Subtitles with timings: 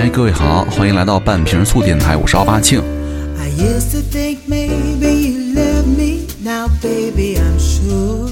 [0.00, 2.80] 嗨，各位好，欢迎来到半瓶醋电台，我是奥巴庆。
[3.36, 8.30] I used to think maybe you love me, now baby I'm sure.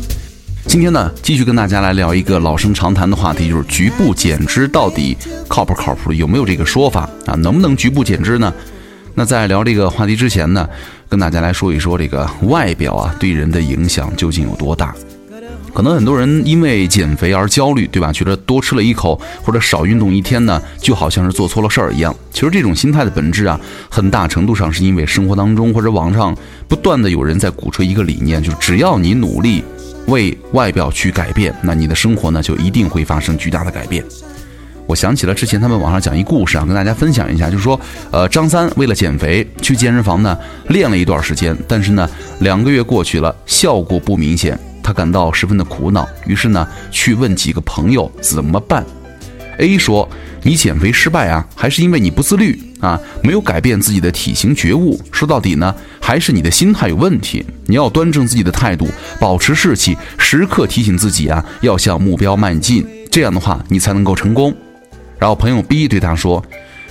[0.66, 5.18] 今天呢，继续跟大家来聊一个老生常谈的话题，就是局部减脂到底
[5.48, 7.34] 靠不靠谱，有没有这个说法啊？
[7.34, 8.54] 能不能局部减脂呢？
[9.14, 10.68] 那在聊这个话题之前呢，
[11.08, 14.94] 跟大家来说一说这个外表啊对人的影响究竟有多大。
[15.76, 18.10] 可能很多人因为减肥而焦虑，对吧？
[18.10, 22.16] 觉得多吃了一口或者少运动一天呢，就好像是做错了事儿一样。
[22.32, 23.60] 其实这种心态的本质啊，
[23.90, 26.34] 很大程度上是因为生活当中或者网上
[26.66, 29.62] 不断的有人在鼓吹一个理念，就是只要你努力
[30.06, 34.02] 为外表去改变，那你的生活呢就一定会发生巨大的改变。
[34.86, 37.78] 我想起了之前他们网上讲一故事啊，跟大家分享一下，就是说，
[38.10, 48.86] 呃，张三为了减肥去健身房呢练了一段时间，但是呢两个月过去了，效果不明显，他感到十分的苦恼，于是呢去问几个朋友怎么办。
[49.58, 50.08] A 说
[50.44, 55.00] ：“你减肥失败啊，还是因为你不自律啊，没有改变自己的体型觉悟。
[55.10, 57.44] 说到底呢，还是你的心态有问题。
[57.64, 58.86] 你要端正自己的态度，
[59.18, 62.86] 保持士气，时刻提醒自己啊，要向目标迈进。
[63.10, 64.54] 这样的话，你才能够成功。”
[65.18, 66.44] 然后朋友 B 对他说：“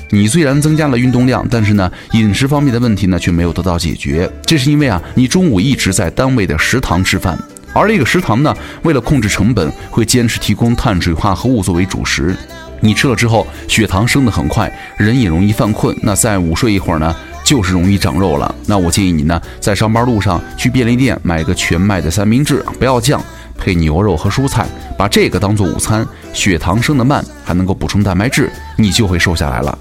[0.09, 4.29] 你虽然增加了运动量，但是呢，饮食方面的问题呢却没有得到解决。
[4.43, 7.37] 这是因为啊，你中午一直在单位的食堂吃饭，
[7.75, 12.33] 而这个食堂呢，为了控制成本，会坚持提供碳水化合物作为主食。
[12.79, 15.93] 你吃了之后，血糖升得很快，人也容易犯困。
[16.01, 18.55] 那再午睡一会儿呢，就是容易长肉了。
[18.65, 23.21] 那我建议你呢，在上班路上去便利店买个全麦的三明治，不要酱。”
[23.57, 29.77] 配牛肉和蔬菜，把这个当做午餐，血糖升得慢，还能够补充蛋白质，你就会瘦下来了。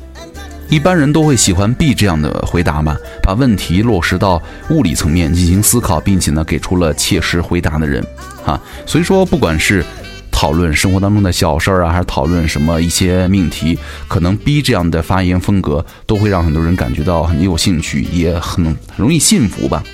[0.68, 8.04] 一般人都会喜欢 B 这样的回答嘛，把问题落实到物理层面进行思考，并且呢给出了切实回答的人，
[8.44, 9.84] 啊，所以说不管是
[10.32, 19.84] 讨论生活当中的小事儿啊，还是讨论什么一些命题，可能 B 这样的发言风格都会让很多人感觉到很有兴趣，也很容易信服吧。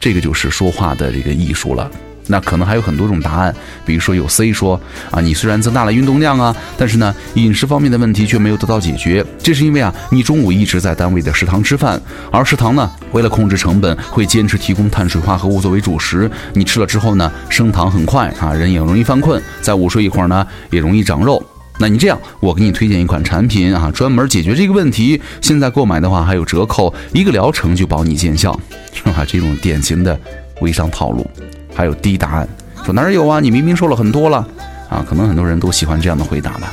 [0.00, 1.90] 这个就是说话的这个艺术了。
[2.26, 3.54] 那可能还有很多种答案，
[3.84, 4.80] 比如说有 C 说
[5.10, 9.24] 啊，你虽然增大了运动量啊，但是呢，饮食方面的问题却没有得到解决。
[9.42, 16.30] 这是因为啊，你中午一直在单位的食堂吃饭，而食堂呢，为了控制成本，会坚持提供碳水化合物作为主食。
[16.52, 21.42] 你吃了之后呢，升糖很快啊，人也容易犯困，再午睡一会儿呢，也容易长肉。
[21.78, 25.20] 那你这样，我给你推荐一款产品啊，专门解决这个问题。
[25.40, 28.58] 现在购买的话还有折扣，一个疗程就保你见效，
[28.92, 29.24] 是吧？
[29.26, 30.18] 这种典型的
[30.60, 31.28] 微商套路。
[31.74, 32.48] 还有 D 答案，
[32.84, 33.40] 说哪儿有啊？
[33.40, 34.46] 你明明瘦了很多了
[34.88, 35.04] 啊！
[35.08, 36.72] 可能很多人都喜欢这样的回答吧。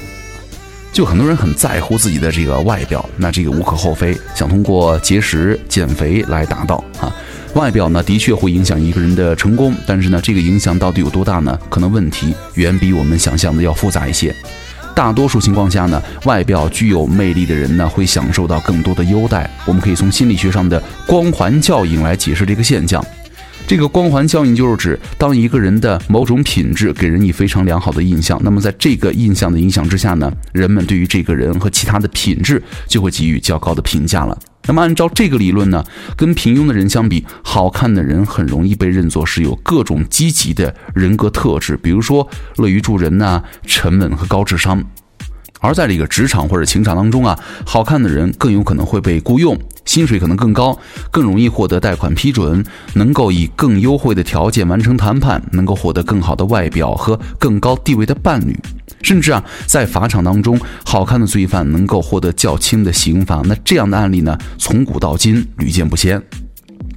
[0.94, 7.12] 就很多人很在乎自己的这个外表，那这个无可厚非，想通过节食减肥来达到啊。
[7.54, 11.58] 外表呢，的确会影响一个人的成功，但是呢，这个影响到底有多大呢？
[11.70, 14.36] 可能问题远比我们想象的要复杂一些。
[14.94, 19.50] 大多数情况下呢，外表具有魅力的人呢，会享受到更多的优待。
[19.66, 23.04] 我们可以从心理学上的光环效应来解释这个现象。
[23.68, 34.38] 这个光环效应就是指，当一个人的某种品质给人以非常良好的印象，那么在这个印象的影响之下呢，人们对于这个人和其他的品质就会给予较高的评价了。
[34.66, 35.84] 那么按照这个理论呢，
[36.18, 42.28] 跟平庸的人相比，好看的人很容易被认作是有各种积极的人格特质，比如说
[42.58, 44.84] 乐于助人呐、沉稳和高智商。
[45.62, 50.78] 而在这个职场或者情场当中啊，好看的人更有可能会被雇佣，薪水可能更高，
[51.10, 58.60] 更容易获得贷款批准，能够以更优惠的条件完成谈判，能够获得更好的外表和更高地位的伴侣，
[59.04, 63.42] 甚至啊，在法场当中，好看的罪犯能够获得较轻的刑罚。
[63.46, 66.22] 那这样的案例呢，从古到今屡见不鲜。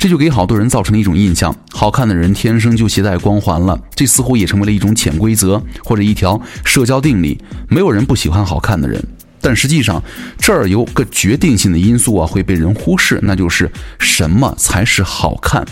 [0.04, 3.80] 这就给好多人造成了一种印象：好看的人天生就携带光环了。
[3.94, 7.40] 这似乎也成为了一种潜规则或者一条社交定理。
[7.70, 9.02] 没有人不喜欢好看的人，
[9.40, 10.02] 但实际上
[10.36, 15.64] 这儿有个决定性的因素啊会被人忽视，那就是什么才是好看。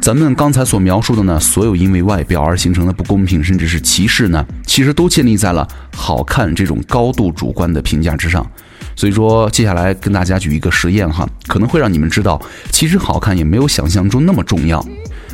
[0.00, 5.66] 咱们刚才所描述的呢，所有因为外表而形成的不公平甚至是歧视呢，其实都建立在了
[5.96, 8.48] 好看这种高度主观的评价之上。
[8.98, 12.42] 所以说，接下来跟大家举一个实验哈，可能会让你们知道，
[12.72, 14.84] 其实好看也没有想象中那么重要。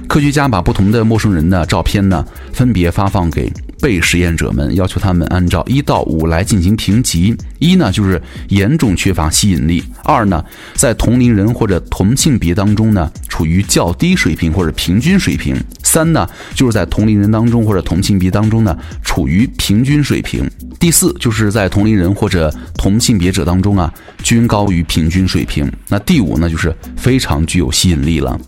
[0.07, 2.23] 科学家把不同的陌生人的照片呢，
[2.53, 3.51] 分别发放给
[3.85, 7.37] 被实验者们，要求他们按照一到五来进行评级。
[7.59, 10.43] 一呢，就是严重缺乏吸引力；二呢，
[10.73, 20.47] 在同龄人或者同性别当中呢，处于较低水平或者平均水平；三呢，就是在同龄人当中或者同性别当中呢，处于平均水平；
[20.81, 23.93] 第四，就是在同龄人或者同性别者当中啊，
[24.23, 25.71] 均高于平均水平。
[25.91, 28.41] 那第五呢，就是非常具有吸引力了。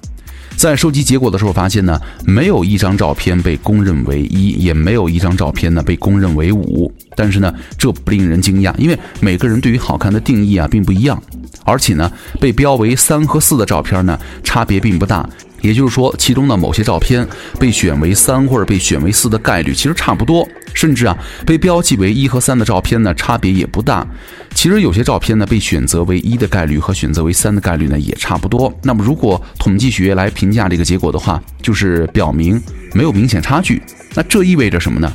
[0.57, 6.91] 在收集结果的时候发现呢，没有一张照片被公认为一，也没有一张照片呢被公认为五。
[7.15, 11.23] 但是呢，这不令人惊讶，因为每个人对于好看的定义啊并不一样，
[11.65, 12.11] 而且呢，
[12.41, 15.29] 被标为三和四的照片呢差别并不大。
[15.61, 17.27] 也就是说，其中的某些照片
[17.59, 24.07] 被选为三或者被选为四的概率其实差不多，甚至啊，被标记为一和三的照片呢，差别也不大。
[24.55, 28.73] 其实有些照片呢，被选择为一的概率和选择为三的概率呢，也差不多。
[28.83, 32.61] 那么，如果统计学来评价这个结果的话，就是表明
[32.95, 33.83] 没有明显差距。
[34.15, 35.13] 那这意味着什么呢？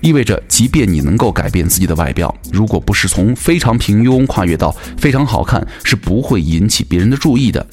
[0.00, 7.66] 意味着，即便你能够改变自己的外表，如果不是从非常平庸跨越到非常好看，是不会引起别人的注意的。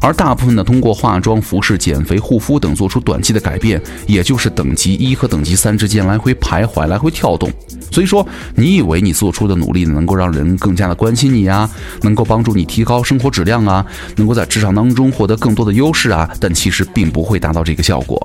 [0.00, 7.50] 而大部分呢，通过化妆、服饰、减肥、护肤等做出短期的改变，也就是等级一和等级三之间来回徘徊、来回跳动。
[7.90, 8.26] 所以说，
[8.56, 11.70] 你以为你做出的努力能够让人更加的关心你啊，
[12.02, 13.86] 能够帮助你提高生活质量啊，
[14.16, 18.20] 能够在职场当中获得更多的优势啊，但其实并不会达到这个效果。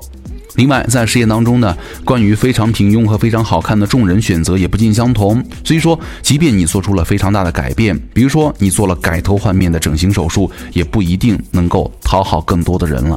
[0.58, 5.40] 另外，在实验当中呢，关于非常平庸和非常好看的众人选择也不尽相同。
[5.62, 13.16] 所以说，即便你做出了非常大的改变，比如说你做了改头换面的整形手术，也不一定能够讨好更多的人了。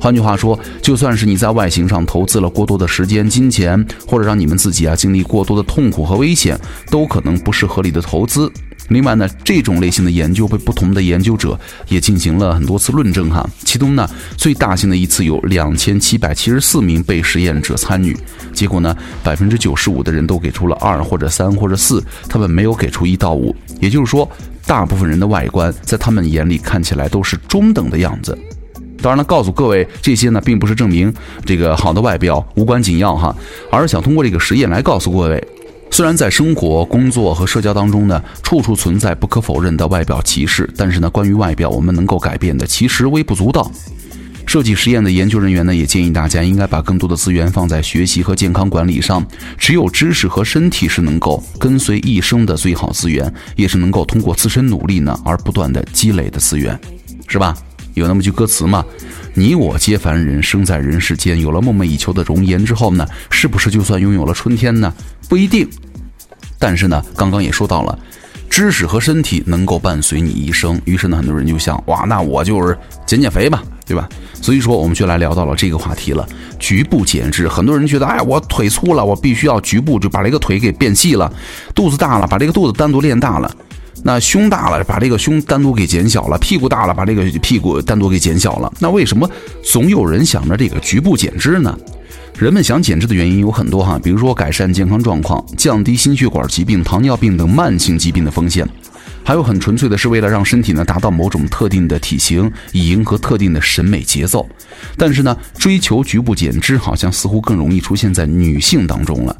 [0.00, 6.58] 换句话说，就算是你在外形上投资了过多的时间、金钱，或者让你们自己啊经历过多的痛苦和危险，
[6.90, 8.50] 都可能不是合理的投资。
[8.90, 11.58] 另外呢，这种类型的研究被不同的研究者
[11.88, 13.48] 也进行了很多次论证哈。
[13.64, 18.16] 其中呢，最大型的一次有两千七百七十四名被实验者参与，
[18.52, 23.54] 结果呢，百分之九十五的人都给出了二或者三或者四，他们没有给出一到五。
[23.80, 24.28] 也就是说，
[24.66, 28.36] 大部分人的外观在他们眼里看起来都是中等的样子。
[29.00, 31.14] 当然了，告诉各位这些呢，并不是证明
[31.46, 33.34] 这个好的外表无关紧要哈，
[33.70, 35.48] 而是想通过这个实验来告诉各位。
[35.90, 43.70] 虽然在生活、工作和社交当中呢，处处存在不可否认的外表歧视，但是呢，关于外表我们能够改变的其实微不足道。
[44.46, 49.24] 设计实验的研究人员呢，也建议大家应该把更多的资源放在学习和健康管理上。
[49.58, 56.78] 只有知识和身体是能够跟随一生的最好资源，也是能够通过自身努力呢而不断的积累的资源，
[57.28, 57.54] 是吧？
[57.94, 58.84] 有那么句歌词嘛？
[59.34, 61.40] 你我皆凡人，生在人世间。
[61.40, 64.92] 有了梦寐以求的容颜之后呢，是不是就算拥有了春天呢？
[65.30, 65.66] 不一定。
[66.58, 67.98] 但是呢，刚刚也说到了，
[68.50, 70.78] 知识和身体能够伴随你一生。
[70.84, 74.08] 于是呢，很多人就想，哇，那我就是减减肥吧，对吧？
[74.42, 76.28] 所以说，我们就来聊到了这个话题了，
[76.58, 77.46] 局部减脂。
[77.46, 81.30] 很多人觉得，哎，我腿粗了，我必须要局部就把这个腿给变细了；
[81.74, 83.54] 肚子大了，把这个肚子单独练大了。
[84.02, 88.72] 那胸大了，把这个胸单独给减小了；屁股大了，把这个屁股单独给减小了。
[88.78, 89.30] 那为什么
[89.62, 91.78] 总有人想着这个局部减脂呢？
[92.40, 98.66] 人们想减脂的原因有很多哈，比如说改善健康状况、降低心血管疾病、糖尿病等慢性疾病的风险，
[99.22, 104.48] 还有很纯粹的是为了让身体呢达到某种特定的体型，以迎合特定的审美节奏。
[104.96, 109.36] 但是呢，追求局部减脂好像似乎更容易出现在女性当中了。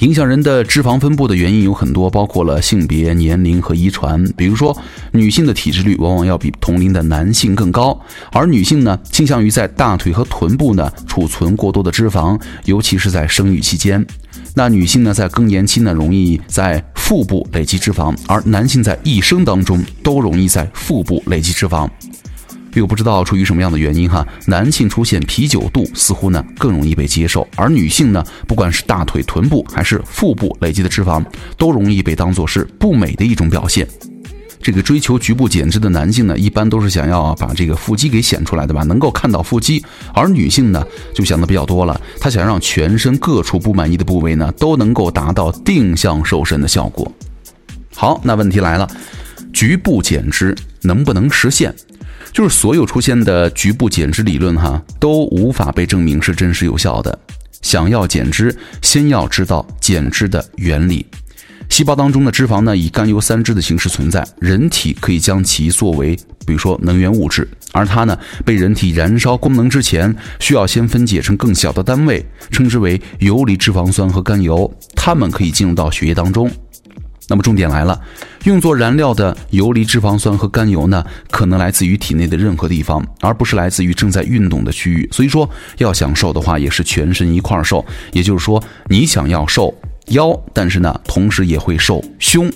[0.00, 4.22] 影响人的脂肪分布的原因有很多，包括了性别、年龄和遗传。
[4.36, 4.76] 比如说，
[5.12, 7.98] 女性的体脂率往往要比同龄的男性更高，
[8.30, 14.06] 而女性呢，倾向于在大腿和臀部呢储存过多的脂肪，尤其是在生育期间。
[14.54, 21.88] 那女性呢，在更年期呢，容易在腹部累积脂肪，而男性在一生当中都容易在腹部累积脂肪。
[22.80, 31.24] 又不知道出于什么样的原因哈，男性出现啤酒肚似乎呢更容易被接受，而女性呢，不管是大腿、臀部还是腹部累积的脂肪，
[31.56, 33.86] 都容易被当作是不美的一种表现。
[34.62, 39.80] 这个追求局部减脂的男性呢，一般都是想要把这个腹肌给显出来的吧，能够看到腹肌；
[40.12, 40.84] 而女性呢，
[41.14, 47.10] 就想的比较多了，她想让全身各处不满意的部位呢，都能够达到定向瘦身的效果。
[47.94, 48.88] 好，那问题来了，
[49.52, 51.72] 局部减脂能不能实现？
[52.32, 57.18] 就是所有出现的局部减脂理论，哈，都无法被证明是真实有效的。
[57.62, 61.06] 想要减脂，先要知道减脂的原理。
[61.68, 66.14] 细胞当中的脂肪呢，以甘油三酯的形式存在，人体可以将其作为，
[66.46, 76.48] 比如说能源物质，而它呢，被人体燃烧功能之前，需要先分解成更小的单位，称之为游离脂肪酸和甘油，它们可以进入到血液当中。
[77.28, 78.00] 那么重点来了，
[78.44, 85.08] 用作燃料的游离脂肪酸和甘油呢，可能来自于体内的任何地方，而不是来自于正在运动的区域。
[85.10, 87.84] 所以说，要想瘦的话，也是全身一块瘦。
[88.12, 89.74] 也就是说，你想要瘦
[90.08, 92.48] 腰，但是呢，同时也会瘦胸。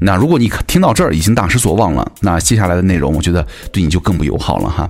[0.00, 4.88] 那如果你听到这儿已经大失所望了，那接下来的内容，我觉得对你就更不友好了哈。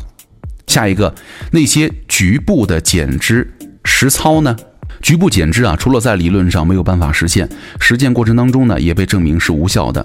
[0.66, 1.14] 下一个，
[1.50, 3.50] 那些局部的减脂
[3.84, 4.54] 实操呢？
[5.00, 7.48] 局部减脂啊，除了在理论上没有办法实现，
[7.80, 10.04] 实践过程当中呢，也被证明是无效的。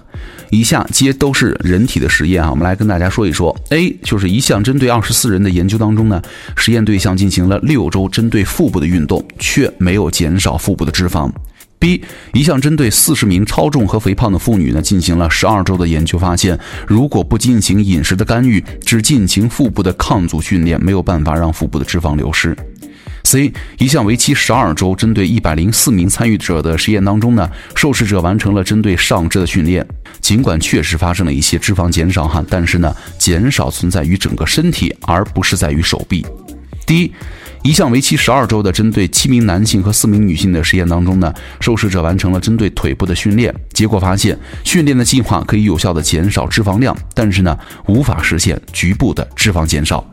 [0.49, 3.55] 以下皆都是人体的实验啊，我们来跟大家说一说。
[3.69, 6.21] A 就是一项针对二十四人的研究当中呢，
[6.55, 11.31] 实验对象进行了六周针对腹部的运动，却没有减少腹部的脂肪。
[11.79, 16.57] B 一项针对四十名超重和肥胖的妇女呢，进行了十二周的研究，发现
[16.87, 22.55] 如果不进行饮食的干预，只进行腹部的抗阻训练，没有办法让腹部的脂肪流失。
[23.33, 29.83] C 一项为期十二周、针对一百零四名参与者的实验当中呢，受试者完成了针对上肢的训练，
[30.21, 36.23] 尽管确实发生了一些脂肪减少哈，但是呢，减少存在于整个身体，而不是在于手臂。
[36.85, 37.11] 第一，
[37.63, 50.07] 一项为期十二周的针对七名男性和四名女性的实验当中呢，受试者完成了针对腿部的训练，结果发现训练的计划可以有效的减少脂肪量，但是呢，无法实现局部的脂肪减少。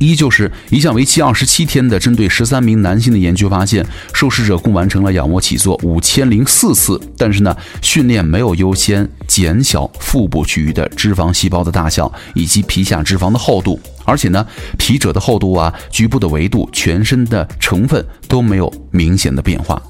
[0.00, 14.44] 一就是一项为期二十七天的针对十三名男性的研究发现，受试者共完成了仰卧起坐五千零四次，但是呢，训练没有优先减小腹部区域的脂肪细胞的大小以及皮下脂肪的厚度，而且呢，
[14.78, 19.80] 皮褶的厚度啊、局部的维度、全身的成分都没有明显的变化。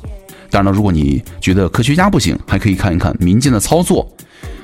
[0.51, 4.13] 当然了，如果你觉得科学家不行，还可以看一看民间的操作。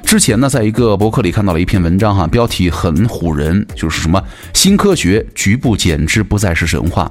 [0.04, 4.22] 之前呢，在一个博客里看到了一篇文章哈，标题很唬人，就是什么
[4.54, 7.10] 新科学局部减脂不再是神话。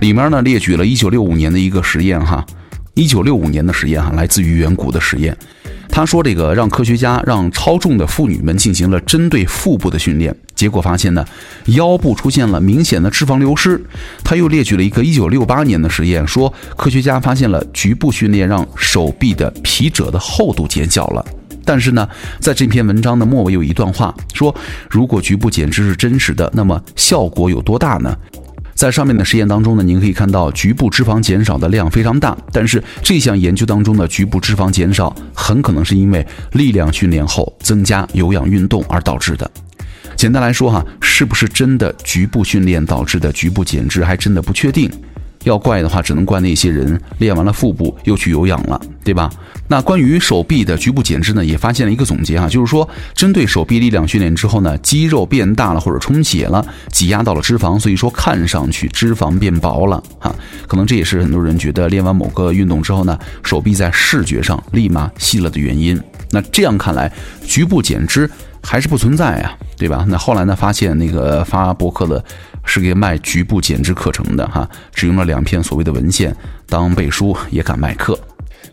[0.00, 2.44] 里面呢列举了1965年的一个实验哈
[2.96, 5.36] ，1965年的实验哈，来自于远古的实验。
[5.88, 11.24] 他说这个让科学家让超重的妇女们进行了针对腹部的训练，结果发现呢，
[11.66, 13.80] 腰部出现了明显的脂肪流失。
[14.24, 21.24] 他又列举了一个1968年的实验，说科学家发现了局部训练让手臂的皮褶的厚度减小了。
[21.66, 22.08] 但是呢，
[22.40, 24.54] 在这篇文章的末尾有一段话说
[24.88, 28.16] ：“如果局部减脂是真实的，那么效果有多大呢？”
[28.76, 39.50] 在上面的实验当中呢，您可以看到局部脂肪减少的量非常大，但是这项研究当中的局部脂肪减少很可能是因为力量训练后增加有氧运动而导致的。
[40.14, 44.90] 简单来说哈，是不是真的局部训练导致的局部减脂，还真的不确定。
[45.46, 49.30] 要怪的话，只能怪那些人练完了腹部又去有氧了，对吧？
[49.68, 60.34] 那关于手臂的局部减脂呢，也发现了一个总结啊，就是说，针对手臂力量训练之后呢，肌肉变大了或者充血了，挤压到了脂肪，所以说看上去脂肪变薄了哈。
[60.66, 66.00] 可能这也是很多人觉得练完某个运动之后呢，手臂在视觉上立马细了的原因。
[66.30, 67.10] 那这样看来，
[67.44, 68.28] 局部减脂
[68.62, 70.04] 还是不存在呀，对吧？
[70.08, 72.24] 那后来呢，发现那个发博客的。
[72.66, 76.36] 是给卖局部减脂课程的哈，只用了两篇所谓的文献
[76.68, 78.18] 当背书，也敢卖课。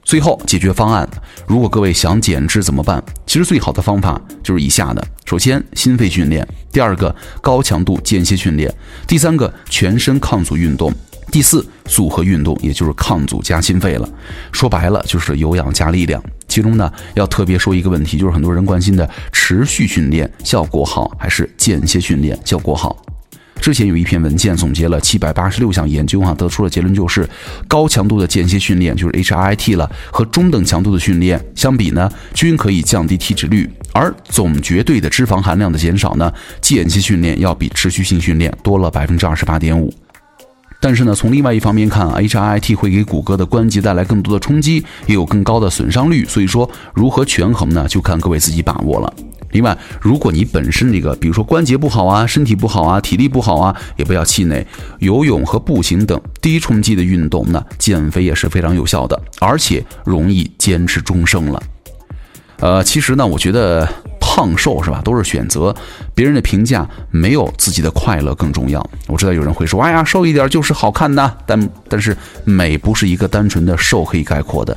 [0.04, 1.08] 最后解决方案，
[1.48, 3.02] 如果各位想减脂怎么办？
[3.26, 8.70] 其实最好的方法就是以下的：首先，心肺训练；第二个，高强度间歇训练；
[9.08, 10.92] 第三个，全身抗阻运动；
[11.32, 14.10] 第四，组合运动，也就是抗阻加心肺了。
[14.52, 16.22] 说白了就是有氧加力量。
[16.50, 22.98] 其中呢，要特别说一个问题，就是很多人关心的持续训练效果好还是间歇训练效果好？
[23.64, 27.26] 之前有一篇文件总结了七百八十六项研究，哈，得出了结论就是，
[27.66, 36.30] 高强度的间歇训练就是 HIIT 了，和中等强度的训练相比呢，均可以降低体脂率，而总绝对的脂肪含量的减少呢，
[36.60, 39.94] 间歇训练要比持续性训练多了百分之二十八点五。
[40.82, 49.14] 但是呢，从另外一方面看，HIIT 会给骨骼的关节带来更多的冲击，也有更高的损伤率，所以说如何权衡呢，就看各位自己把握了。
[49.54, 54.66] 另外，如果你本身这个，比如说关节不好啊，身体不好啊，体力不好啊，也不要气馁。
[55.00, 61.64] 游泳和步行等低冲击的运动呢，减肥也是非常有效的，而且容易坚持终生了。
[62.58, 63.88] 呃，其实呢，我觉得
[64.20, 65.76] 胖瘦是吧，都是选择，
[66.16, 68.84] 别人的评价没有自己的快乐更重要。
[69.08, 74.76] 我知道有人会说，哎呀，瘦一点就是好看的，但但是美不是一个单纯的瘦可以概括的，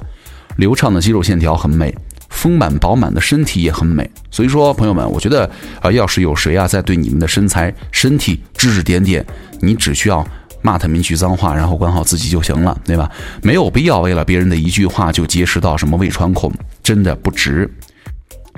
[0.56, 1.94] 流畅的肌肉线条很美。
[2.36, 5.50] 丰满饱满的身体也很美，所以说朋友们，我觉得
[5.80, 9.24] 啊，要是有谁啊在对你们的身材、身体指指点点，
[9.60, 10.24] 你只需要
[10.60, 13.10] 骂他们一句脏话，然后管好自己就行了，对吧？
[13.42, 16.52] 没有必要为了别人的一句话就结识到什么胃穿孔，
[16.82, 17.68] 真的不值。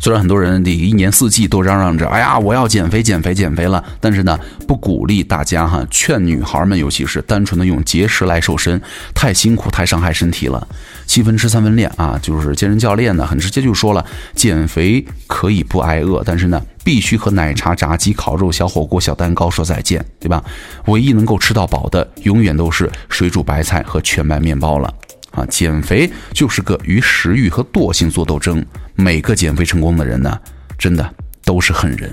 [0.01, 8.81] 虽然很多人这一年四季都嚷嚷着，哎呀，我要减肥、减肥、减肥了，但是呢，不鼓励大家哈，劝女孩们，尤其是单纯的用节食来瘦身，
[9.15, 10.67] 太辛苦、太伤害身体了。
[11.07, 20.43] 七分吃三分练啊，就是健身教练呢，很直接就说了，减肥可以不挨饿，但是呢，必须和奶茶、炸鸡、烤肉、小火锅、小蛋糕说再见，对吧？
[20.87, 24.95] 唯一能够吃到饱的，永远都是水煮白菜和全麦面包了。
[25.33, 28.65] 啊，减肥就是个与食欲和惰性做斗争。
[29.01, 30.37] 每个减肥成功的人呢，
[30.77, 31.09] 真的
[31.45, 32.13] 都是狠人。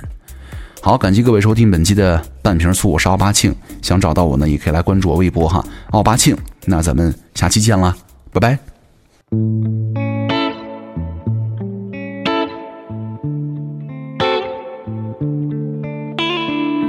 [0.82, 3.56] 好，感谢各位收听本期的半瓶醋，我是奥巴庆。
[3.82, 6.38] 想找到我呢，也可以来关注我微博哈，奥巴庆。
[6.66, 7.96] 那咱们下期见啦，
[8.32, 8.60] 拜拜。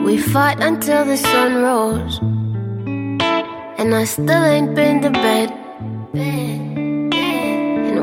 [0.05, 2.21] We fought until the sun rose,
[3.79, 5.51] and I still ain't been to bed.
[6.13, 6.86] And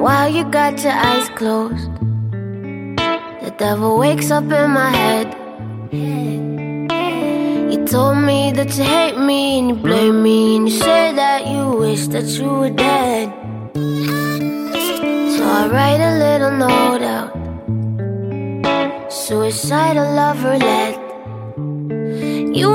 [0.04, 1.90] while you got your eyes closed,
[3.42, 5.28] the devil wakes up in my head.
[7.72, 11.48] You told me that you hate me and you blame me, and you say that
[11.48, 13.32] you wish that you were dead.
[15.36, 17.32] So I write a little note out,
[19.10, 21.00] suicidal lover roulette.
[22.54, 22.72] You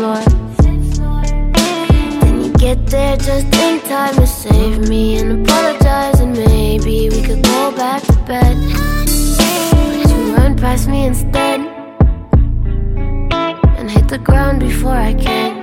[0.00, 0.22] floor.
[2.22, 7.20] Then you get there just in time to save me and apologize, and maybe we
[7.22, 8.56] could go back to bed.
[9.94, 11.60] But you run past me instead
[13.78, 15.59] and hit the ground before I can.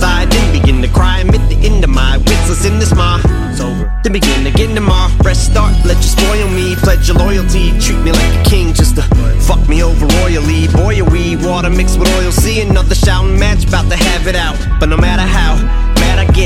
[0.00, 1.20] Then begin to cry.
[1.20, 2.48] Admit the end of my wits.
[2.48, 3.20] Listen this ma.
[3.50, 3.92] It's over.
[4.02, 5.10] Then begin again tomorrow.
[5.22, 5.74] Fresh start.
[5.84, 6.76] Let you spoil me.
[6.76, 7.78] Pledge your loyalty.
[7.78, 9.02] Treat me like a king just to
[9.40, 10.68] fuck me over royally.
[10.68, 12.32] Boy, are we water mixed with oil.
[12.32, 13.64] See another shouting match.
[13.64, 14.56] About to have it out.
[14.80, 15.51] But no matter how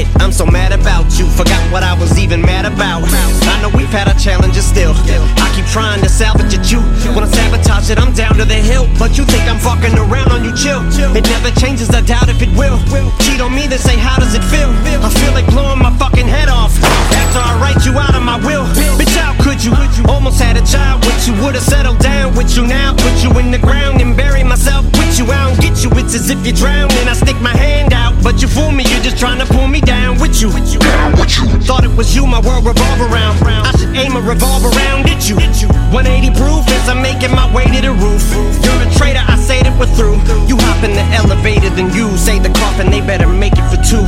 [0.06, 1.26] I get, I'm so mad about you.
[1.26, 3.02] Forgot what I was even mad about.
[3.06, 4.92] I know we've had our challenges still.
[4.94, 6.70] I keep trying to salvage it.
[6.70, 6.80] You
[7.14, 7.98] wanna sabotage it?
[7.98, 10.54] I'm down to the hill, but you think I'm fucking around on you.
[10.56, 10.82] Chill.
[11.16, 11.90] It never changes.
[11.90, 12.78] I doubt if it will.
[13.20, 14.70] Cheat on me, then say how does it feel?
[15.02, 18.38] I feel like blowing my fucking head off after I write you out of my
[18.44, 18.64] will.
[18.98, 19.72] Bitch, how could you?
[20.08, 21.34] Almost had a child with you.
[21.44, 22.94] Would've settled down with you now.
[22.94, 25.26] Put you in the ground and bury myself with you.
[25.26, 25.90] I don't get you.
[25.98, 27.08] It's as if you're drowning.
[27.08, 28.84] I stick my hand out, but you fool me.
[28.88, 29.85] You're just trying to pull me you.
[31.66, 33.42] Thought it was you, my world revolve around.
[33.42, 35.36] I should aim a revolver around at you.
[35.36, 38.22] 180 proof as I'm making my way to the roof.
[38.64, 40.16] You're a traitor, I say that we're through.
[40.46, 43.80] You hop in the elevator, then you say the coffin, they better make it for
[43.82, 44.04] two.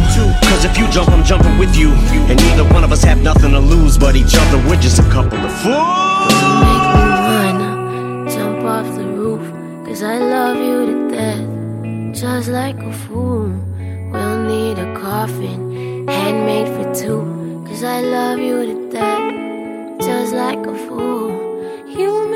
[0.49, 1.93] Cause if you jump, I'm jumping with you.
[2.31, 4.59] And neither one of us have nothing to lose but each other.
[4.69, 6.33] We're just a couple of fools.
[7.45, 9.45] Make me jump off the roof.
[9.87, 13.51] Cause I love you to death, just like a fool.
[14.13, 17.65] We'll need a coffin, handmade for two.
[17.67, 21.31] Cause I love you to death, just like a fool.
[21.87, 22.28] You